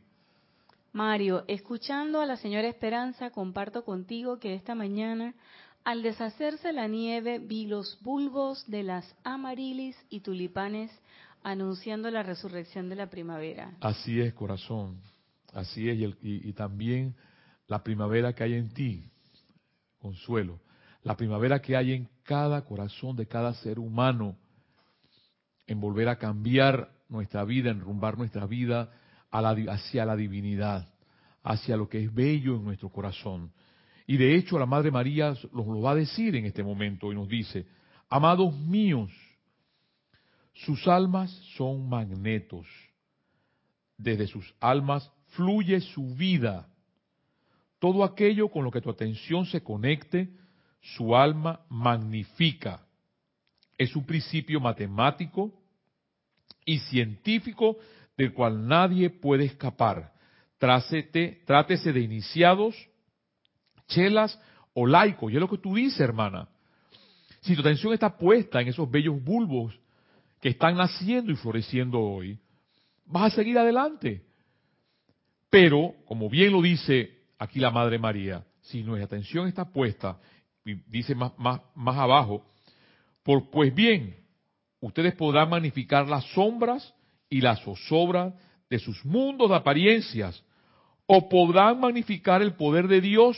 [0.93, 5.34] Mario, escuchando a la señora Esperanza, comparto contigo que esta mañana,
[5.84, 10.89] al deshacerse la nieve, vi los bulbos de las amarilis y tulipanes
[11.43, 13.74] anunciando la resurrección de la primavera.
[13.82, 15.01] Así es, corazón.
[15.51, 17.16] Así es, y, y también
[17.68, 19.03] la primavera que hay en ti,
[19.99, 20.61] consuelo,
[21.03, 24.38] la primavera que hay en cada corazón de cada ser humano,
[25.68, 28.91] en volver a cambiar nuestra vida, en rumbar nuestra vida
[29.32, 30.88] hacia la divinidad,
[31.43, 33.51] hacia lo que es bello en nuestro corazón.
[34.05, 37.16] Y de hecho la Madre María nos lo va a decir en este momento y
[37.16, 37.66] nos dice,
[38.09, 39.11] amados míos,
[40.53, 42.68] sus almas son magnetos,
[43.97, 46.68] desde sus almas fluye su vida
[47.80, 50.30] Todo aquello con lo que tu atención se conecte,
[50.80, 52.86] su alma magnifica.
[53.84, 55.52] Es un principio matemático
[56.66, 57.78] y científico
[58.18, 60.14] del cual nadie puede escapar.
[60.58, 62.76] trátese de iniciados,
[63.88, 64.40] chelas
[64.74, 65.32] o laicos.
[65.32, 66.48] Y es lo que tú dices, hermana.
[67.42, 69.78] Si tu atención está puesta en esos bellos bulbos
[70.40, 72.40] que están naciendo y floreciendo hoy,
[73.06, 74.24] vas a seguir adelante.
[75.50, 80.22] Pero, como bien lo dice aquí la Madre María, si nuestra atención está puesta,
[80.64, 81.60] y dice más
[81.98, 82.53] abajo,
[83.24, 84.15] por, pues bien,
[84.80, 86.93] ustedes podrán magnificar las sombras
[87.30, 88.34] y la zozobra
[88.69, 90.43] de sus mundos de apariencias,
[91.05, 93.38] o podrán magnificar el poder de Dios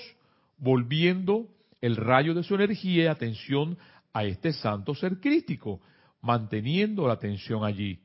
[0.57, 1.47] volviendo
[1.81, 3.77] el rayo de su energía y atención
[4.13, 5.81] a este santo ser crítico,
[6.21, 7.99] manteniendo la atención allí,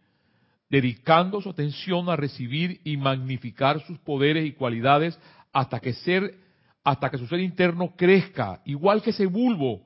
[0.68, 5.18] dedicando su atención a recibir y magnificar sus poderes y cualidades
[5.52, 6.34] hasta que ser
[6.82, 9.82] hasta que su ser interno crezca, igual que ese bulbo.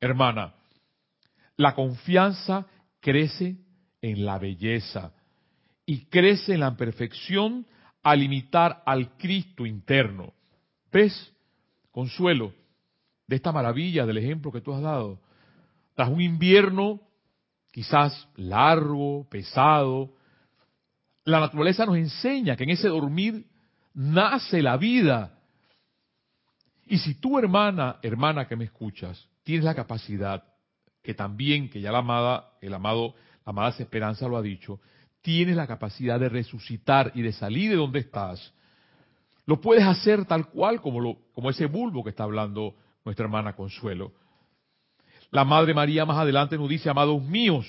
[0.00, 0.54] Hermana,
[1.56, 2.66] la confianza
[3.00, 3.56] crece
[4.00, 5.12] en la belleza
[5.86, 7.66] y crece en la perfección
[8.02, 10.32] al imitar al Cristo interno.
[10.92, 11.32] ¿Ves?
[11.90, 12.52] Consuelo,
[13.26, 15.20] de esta maravilla del ejemplo que tú has dado.
[15.94, 17.00] Tras un invierno
[17.72, 20.14] quizás largo, pesado,
[21.24, 23.46] la naturaleza nos enseña que en ese dormir
[23.94, 25.38] nace la vida.
[26.86, 30.44] Y si tú, hermana, hermana que me escuchas, tienes la capacidad,
[31.04, 34.80] que también, que ya la amada, el amado, la amada Esperanza lo ha dicho,
[35.20, 38.52] tienes la capacidad de resucitar y de salir de donde estás,
[39.46, 42.74] lo puedes hacer tal cual como, lo, como ese bulbo que está hablando
[43.04, 44.12] nuestra hermana Consuelo.
[45.30, 47.66] La Madre María más adelante nos dice, amados míos,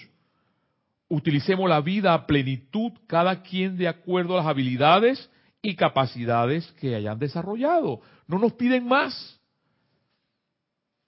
[1.10, 5.30] utilicemos la vida a plenitud, cada quien de acuerdo a las habilidades
[5.62, 8.00] y capacidades que hayan desarrollado.
[8.28, 9.42] No nos piden más.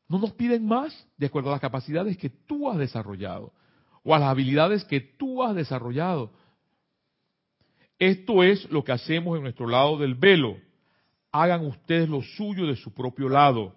[0.08, 3.52] No nos piden más de acuerdo a las capacidades que tú has desarrollado
[4.04, 6.32] o a las habilidades que tú has desarrollado.
[8.00, 10.58] Esto es lo que hacemos en nuestro lado del velo.
[11.32, 13.76] Hagan ustedes lo suyo de su propio lado.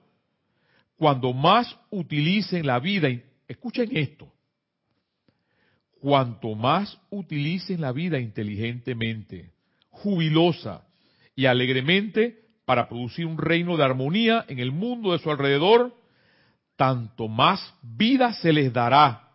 [0.96, 3.08] Cuando más utilicen la vida,
[3.48, 4.30] escuchen esto,
[5.98, 9.50] cuanto más utilicen la vida inteligentemente,
[9.88, 10.86] jubilosa
[11.34, 15.94] y alegremente para producir un reino de armonía en el mundo de su alrededor,
[16.80, 19.28] tanto más vida se les dará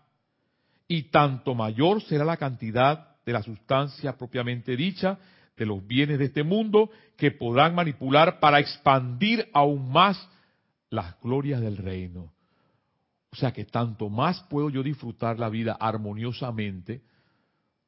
[0.87, 5.19] y tanto mayor será la cantidad de la sustancia propiamente dicha
[5.55, 10.27] de los bienes de este mundo que podrán manipular para expandir aún más
[10.89, 12.33] las glorias del reino.
[13.31, 17.03] O sea que tanto más puedo yo disfrutar la vida armoniosamente,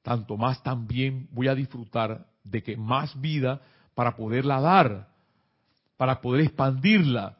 [0.03, 3.59] tanto más también voy a disfrutar de que más vida
[3.95, 5.07] para poderla dar,
[5.97, 7.39] para poder expandirla.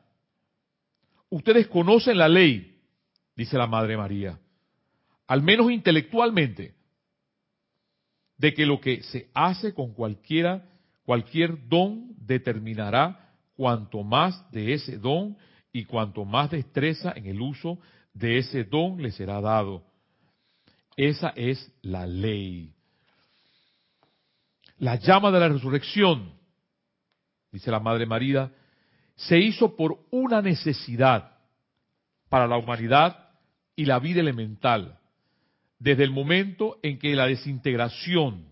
[1.30, 2.80] Ustedes conocen la ley,
[3.36, 4.40] dice la Madre María,
[5.28, 6.74] al menos intelectualmente,
[8.38, 10.70] de que lo que se hace con cualquiera,
[11.04, 15.38] cualquier don determinará cuanto más de ese don
[15.74, 17.80] y cuanto más destreza en el uso
[18.14, 19.84] de ese don le será dado.
[20.96, 22.74] Esa es la ley.
[24.78, 26.34] La llama de la resurrección,
[27.52, 28.52] dice la Madre María,
[29.18, 31.32] se hizo por una necesidad
[32.30, 33.30] para la humanidad
[33.76, 34.99] y la vida elemental,
[35.80, 38.45] desde el momento en que la desintegración,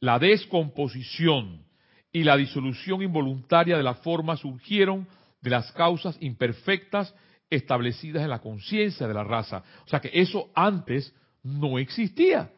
[0.00, 1.64] la descomposición
[2.12, 5.06] y la disolución involuntaria de la forma surgieron
[5.40, 7.14] de las causas imperfectas
[7.50, 9.64] establecidas en la conciencia de la raza.
[9.84, 12.52] O sea que eso antes no existía,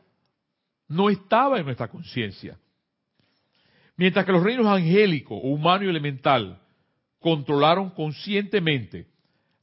[0.88, 2.58] no estaba en nuestra conciencia.
[3.96, 6.60] Mientras que los reinos angélico, humano y elemental
[7.20, 9.06] controlaron conscientemente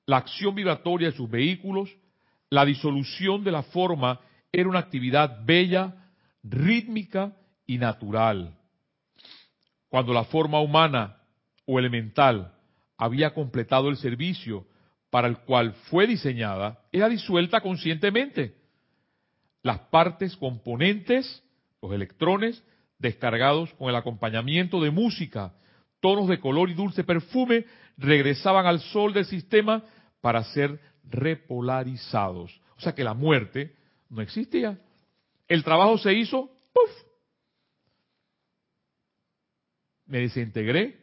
[0.05, 1.89] la acción vibratoria de sus vehículos,
[2.49, 4.21] la disolución de la forma
[4.53, 6.09] era una actividad bella,
[6.43, 7.35] rítmica
[7.65, 8.57] y natural.
[9.89, 11.17] Cuando la forma humana
[11.65, 12.53] o elemental
[12.97, 14.65] había completado el servicio
[15.09, 18.55] para el cual fue diseñada, era disuelta conscientemente.
[19.61, 21.43] Las partes componentes,
[21.81, 22.63] los electrones,
[22.97, 25.53] descargados con el acompañamiento de música,
[26.07, 27.65] tonos de color y dulce perfume,
[27.97, 29.83] regresaban al sol del sistema
[30.21, 32.61] para ser repolarizados.
[32.77, 33.75] O sea que la muerte
[34.09, 34.79] no existía.
[35.49, 36.91] El trabajo se hizo, ¡puf!
[40.05, 40.97] Me desintegré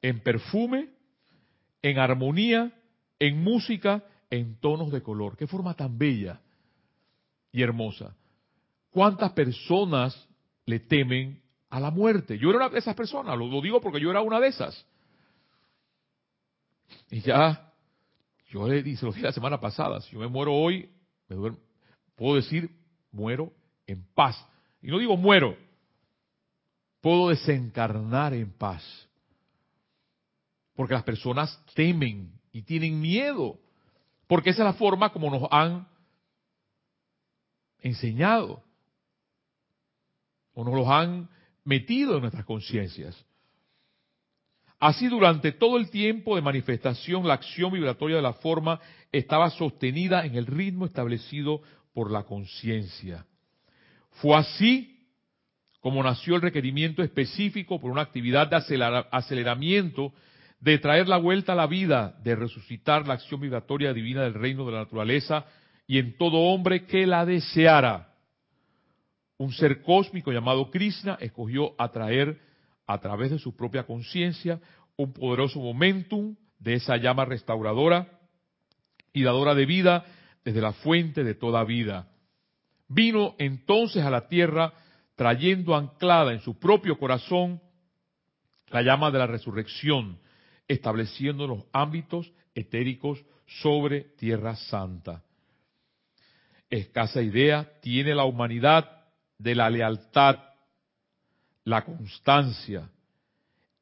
[0.00, 0.90] en perfume,
[1.82, 2.70] en armonía,
[3.18, 5.36] en música, en tonos de color.
[5.36, 6.40] Qué forma tan bella
[7.50, 8.14] y hermosa.
[8.90, 10.28] ¿Cuántas personas
[10.66, 12.38] le temen a la muerte?
[12.38, 14.86] Yo era una de esas personas, lo, digo porque yo era una de esas.
[17.10, 17.72] Y ya,
[18.48, 20.90] yo le dije, lo dije la semana pasada, si yo me muero hoy,
[21.28, 21.58] me duermo,
[22.14, 22.70] puedo decir,
[23.12, 23.52] muero
[23.86, 24.36] en paz.
[24.82, 25.56] Y no digo muero,
[27.00, 28.82] puedo desencarnar en paz.
[30.74, 33.58] Porque las personas temen y tienen miedo.
[34.26, 35.88] Porque esa es la forma como nos han
[37.80, 38.62] enseñado.
[40.52, 41.28] O nos los han
[41.66, 43.22] metido en nuestras conciencias.
[44.78, 50.24] Así durante todo el tiempo de manifestación la acción vibratoria de la forma estaba sostenida
[50.24, 51.60] en el ritmo establecido
[51.92, 53.26] por la conciencia.
[54.12, 54.92] Fue así
[55.80, 58.56] como nació el requerimiento específico por una actividad de
[59.10, 60.12] aceleramiento,
[60.60, 64.66] de traer la vuelta a la vida, de resucitar la acción vibratoria divina del reino
[64.66, 65.46] de la naturaleza
[65.86, 68.15] y en todo hombre que la deseara.
[69.38, 72.40] Un ser cósmico llamado Krishna escogió atraer
[72.86, 74.60] a través de su propia conciencia
[74.96, 78.20] un poderoso momentum de esa llama restauradora
[79.12, 80.04] y dadora de vida
[80.44, 82.08] desde la fuente de toda vida.
[82.88, 84.72] Vino entonces a la tierra
[85.16, 87.60] trayendo anclada en su propio corazón
[88.68, 90.18] la llama de la resurrección,
[90.68, 95.22] estableciendo los ámbitos etéricos sobre Tierra Santa.
[96.68, 98.95] Escasa idea tiene la humanidad
[99.38, 100.38] de la lealtad,
[101.64, 102.90] la constancia,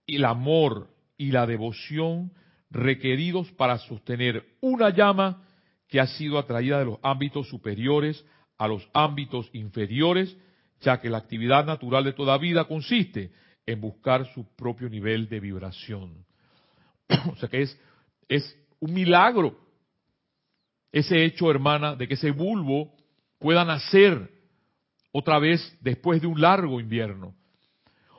[0.06, 2.32] el amor y la devoción
[2.70, 5.46] requeridos para sostener una llama
[5.88, 8.24] que ha sido atraída de los ámbitos superiores
[8.58, 10.36] a los ámbitos inferiores
[10.80, 13.32] ya que la actividad natural de toda vida consiste
[13.66, 16.26] en buscar su propio nivel de vibración.
[17.32, 17.80] o sea que es,
[18.28, 19.58] es un milagro
[20.92, 22.94] ese hecho, hermana, de que ese bulbo
[23.40, 24.30] pueda nacer
[25.16, 27.36] otra vez después de un largo invierno.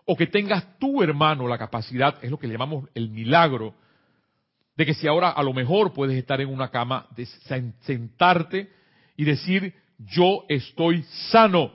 [0.06, 3.76] O que tengas tú, hermano, la capacidad, es lo que llamamos el milagro,
[4.78, 7.10] de que si ahora a lo mejor puedes estar en una cama,
[7.82, 8.72] sentarte
[9.18, 11.74] y decir, yo estoy sano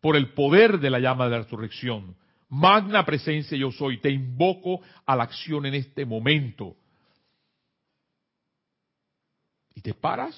[0.00, 2.16] por el poder de la llama de la resurrección.
[2.48, 6.74] Magna presencia yo soy, te invoco a la acción en este momento.
[9.72, 10.34] Y te paras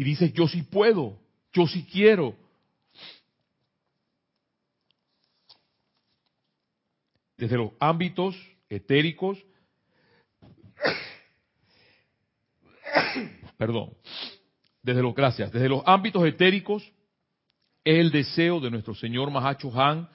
[0.00, 1.18] y dices, yo sí puedo,
[1.52, 2.34] yo sí quiero.
[7.36, 8.34] Desde los ámbitos
[8.70, 9.36] etéricos,
[13.58, 13.92] perdón,
[14.82, 16.82] desde los gracias, desde los ámbitos etéricos
[17.84, 20.08] es el deseo de nuestro señor Mahacho Han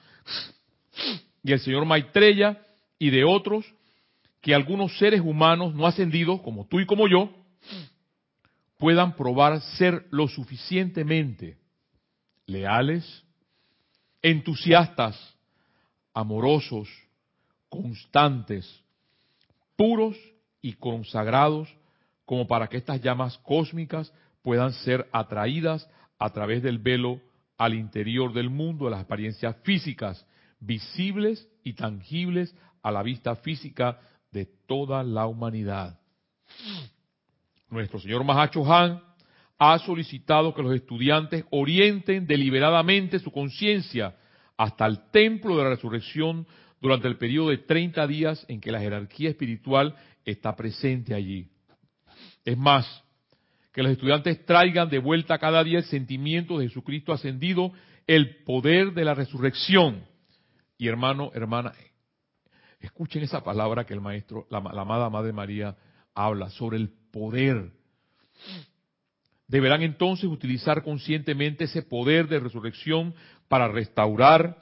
[1.44, 2.60] y el señor Maitreya
[2.98, 3.64] y de otros
[4.40, 7.45] que algunos seres humanos no ascendidos como tú y como yo
[8.78, 11.58] puedan probar ser lo suficientemente
[12.46, 13.24] leales,
[14.22, 15.36] entusiastas,
[16.14, 16.88] amorosos,
[17.68, 18.82] constantes,
[19.76, 20.16] puros
[20.62, 21.74] y consagrados
[22.24, 24.12] como para que estas llamas cósmicas
[24.42, 27.20] puedan ser atraídas a través del velo
[27.58, 30.26] al interior del mundo de las apariencias físicas,
[30.60, 34.00] visibles y tangibles a la vista física
[34.30, 35.98] de toda la humanidad.
[37.68, 39.02] Nuestro señor Mahacho Han
[39.58, 44.14] ha solicitado que los estudiantes orienten deliberadamente su conciencia
[44.56, 46.46] hasta el templo de la resurrección
[46.80, 51.48] durante el periodo de 30 días en que la jerarquía espiritual está presente allí.
[52.44, 52.86] Es más,
[53.72, 57.72] que los estudiantes traigan de vuelta cada día el sentimiento de Jesucristo ascendido,
[58.06, 60.04] el poder de la resurrección.
[60.78, 61.72] Y hermano, hermana,
[62.80, 65.76] escuchen esa palabra que el maestro, la, la amada Madre María
[66.14, 67.70] habla sobre el poder.
[69.48, 73.14] Deberán entonces utilizar conscientemente ese poder de resurrección
[73.48, 74.58] para restaurar,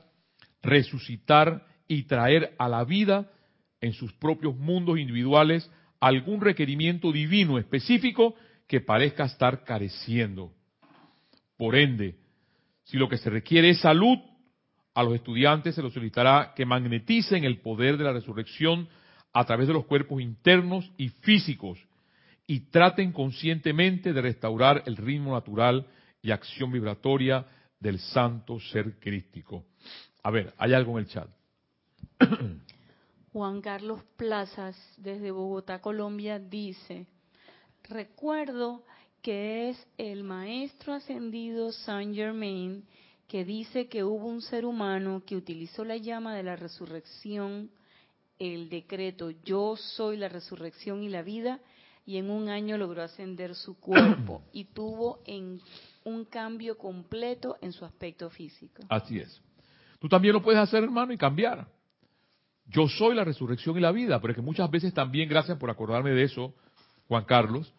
[0.62, 3.28] resucitar y traer a la vida
[3.80, 8.36] en sus propios mundos individuales algún requerimiento divino específico
[8.68, 10.52] que parezca estar careciendo.
[11.56, 12.14] Por ende,
[12.84, 14.18] si lo que se requiere es salud,
[14.94, 18.88] a los estudiantes se les solicitará que magneticen el poder de la resurrección
[19.32, 21.84] a través de los cuerpos internos y físicos
[22.46, 25.86] y traten conscientemente de restaurar el ritmo natural
[26.22, 27.46] y acción vibratoria
[27.80, 29.64] del santo ser crístico.
[30.22, 31.28] A ver, hay algo en el chat.
[33.32, 37.06] Juan Carlos Plazas, desde Bogotá, Colombia, dice,
[37.82, 38.84] recuerdo
[39.22, 42.84] que es el maestro ascendido Saint Germain
[43.26, 47.70] que dice que hubo un ser humano que utilizó la llama de la resurrección,
[48.38, 51.60] el decreto yo soy la resurrección y la vida,
[52.06, 55.60] y en un año logró ascender su cuerpo y tuvo en
[56.04, 58.82] un cambio completo en su aspecto físico.
[58.88, 59.40] Así es.
[60.00, 61.66] Tú también lo puedes hacer, hermano, y cambiar.
[62.66, 65.70] yo soy la resurrección y la vida, pero es que muchas veces también, gracias por
[65.70, 66.54] acordarme de eso,
[67.08, 67.72] Juan Carlos,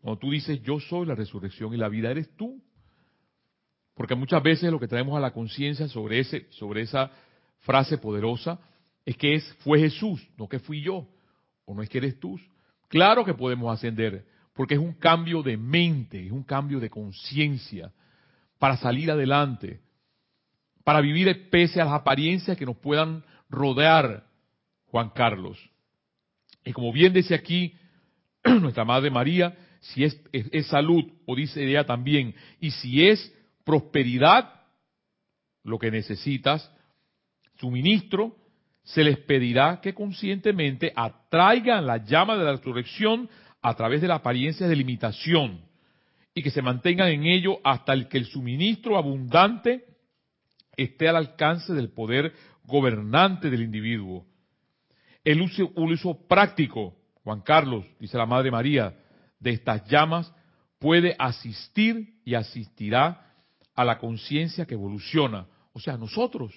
[0.00, 2.62] cuando tú dices yo soy la resurrección y la vida, eres tú.
[3.94, 7.10] Porque muchas veces lo que traemos a la conciencia sobre ese, sobre esa
[7.60, 8.60] frase poderosa
[9.06, 11.08] es que es fue Jesús, no que fui yo,
[11.64, 12.38] o no es que eres tú.
[12.88, 14.24] Claro que podemos ascender,
[14.54, 17.92] porque es un cambio de mente, es un cambio de conciencia
[18.58, 19.80] para salir adelante,
[20.84, 24.26] para vivir pese a las apariencias que nos puedan rodear,
[24.86, 25.58] Juan Carlos.
[26.64, 27.74] Y como bien dice aquí
[28.44, 30.18] nuestra Madre María, si es,
[30.68, 33.32] salud, o dice ella también, y si es
[33.64, 34.52] prosperidad,
[35.62, 36.70] lo que necesitas,
[37.58, 38.36] suministro,
[38.86, 43.28] se les pedirá que conscientemente atraigan la llama de la resurrección
[43.60, 45.60] a través de la apariencia de limitación
[46.32, 49.84] y que se mantengan en ello hasta el que el suministro abundante
[50.76, 52.32] esté al alcance del poder
[52.62, 54.24] gobernante del individuo.
[55.24, 58.94] El uso, el uso práctico, Juan Carlos, dice la Madre María,
[59.40, 60.32] de estas llamas
[60.78, 63.34] puede asistir y asistirá
[63.74, 66.52] a la conciencia que evoluciona, o sea, nosotros.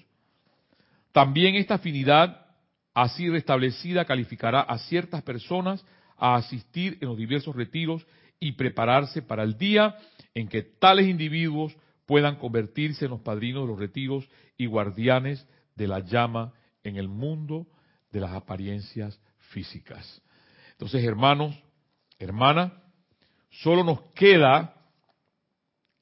[1.11, 2.45] También esta afinidad
[2.93, 5.83] así restablecida calificará a ciertas personas
[6.17, 8.05] a asistir en los diversos retiros
[8.39, 9.95] y prepararse para el día
[10.33, 15.87] en que tales individuos puedan convertirse en los padrinos de los retiros y guardianes de
[15.87, 16.53] la llama
[16.83, 17.67] en el mundo
[18.11, 19.19] de las apariencias
[19.51, 20.21] físicas.
[20.71, 21.55] Entonces, hermanos,
[22.17, 22.81] hermana,
[23.49, 24.75] solo nos queda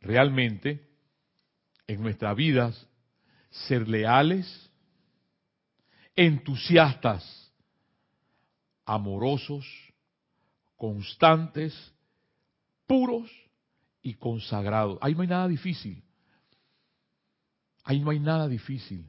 [0.01, 0.87] realmente
[1.87, 2.87] en nuestras vidas
[3.49, 4.66] ser leales,
[6.17, 7.53] entusiastas,
[8.85, 9.65] amorosos,
[10.75, 11.93] constantes,
[12.87, 13.29] puros
[14.01, 14.97] y consagrados.
[15.01, 16.03] Ahí no hay nada difícil.
[17.83, 19.05] Ahí no hay nada difícil.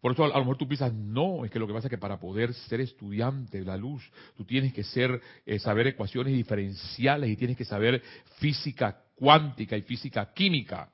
[0.00, 1.98] Por eso a lo mejor tú piensas, no, es que lo que pasa es que
[1.98, 7.30] para poder ser estudiante de la luz, tú tienes que ser, eh, saber ecuaciones diferenciales
[7.30, 8.00] y tienes que saber
[8.36, 10.92] física cuántica y física química.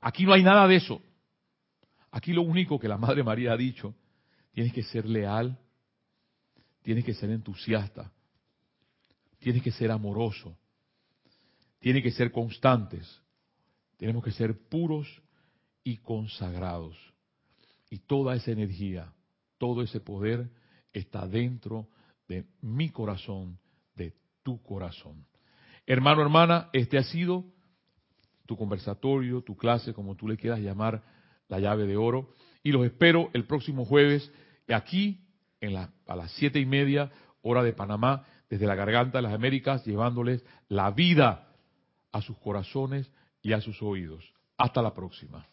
[0.00, 1.00] Aquí no hay nada de eso.
[2.14, 3.92] Aquí lo único que la Madre María ha dicho,
[4.52, 5.58] tienes que ser leal,
[6.80, 8.12] tienes que ser entusiasta,
[9.40, 10.56] tienes que ser amoroso,
[11.80, 13.20] tienes que ser constantes,
[13.96, 15.08] tenemos que ser puros
[15.82, 16.96] y consagrados.
[17.90, 19.12] Y toda esa energía,
[19.58, 20.52] todo ese poder
[20.92, 21.88] está dentro
[22.28, 23.58] de mi corazón,
[23.96, 25.26] de tu corazón.
[25.84, 27.44] Hermano, hermana, este ha sido
[28.46, 31.02] tu conversatorio, tu clase, como tú le quieras llamar,
[31.48, 32.30] la llave de oro.
[32.62, 34.30] Y los espero el próximo jueves
[34.68, 35.20] aquí
[35.60, 37.10] en la, a las siete y media
[37.42, 41.48] hora de Panamá, desde la garganta de las Américas, llevándoles la vida
[42.12, 43.10] a sus corazones
[43.42, 44.24] y a sus oídos.
[44.56, 45.46] Hasta la próxima.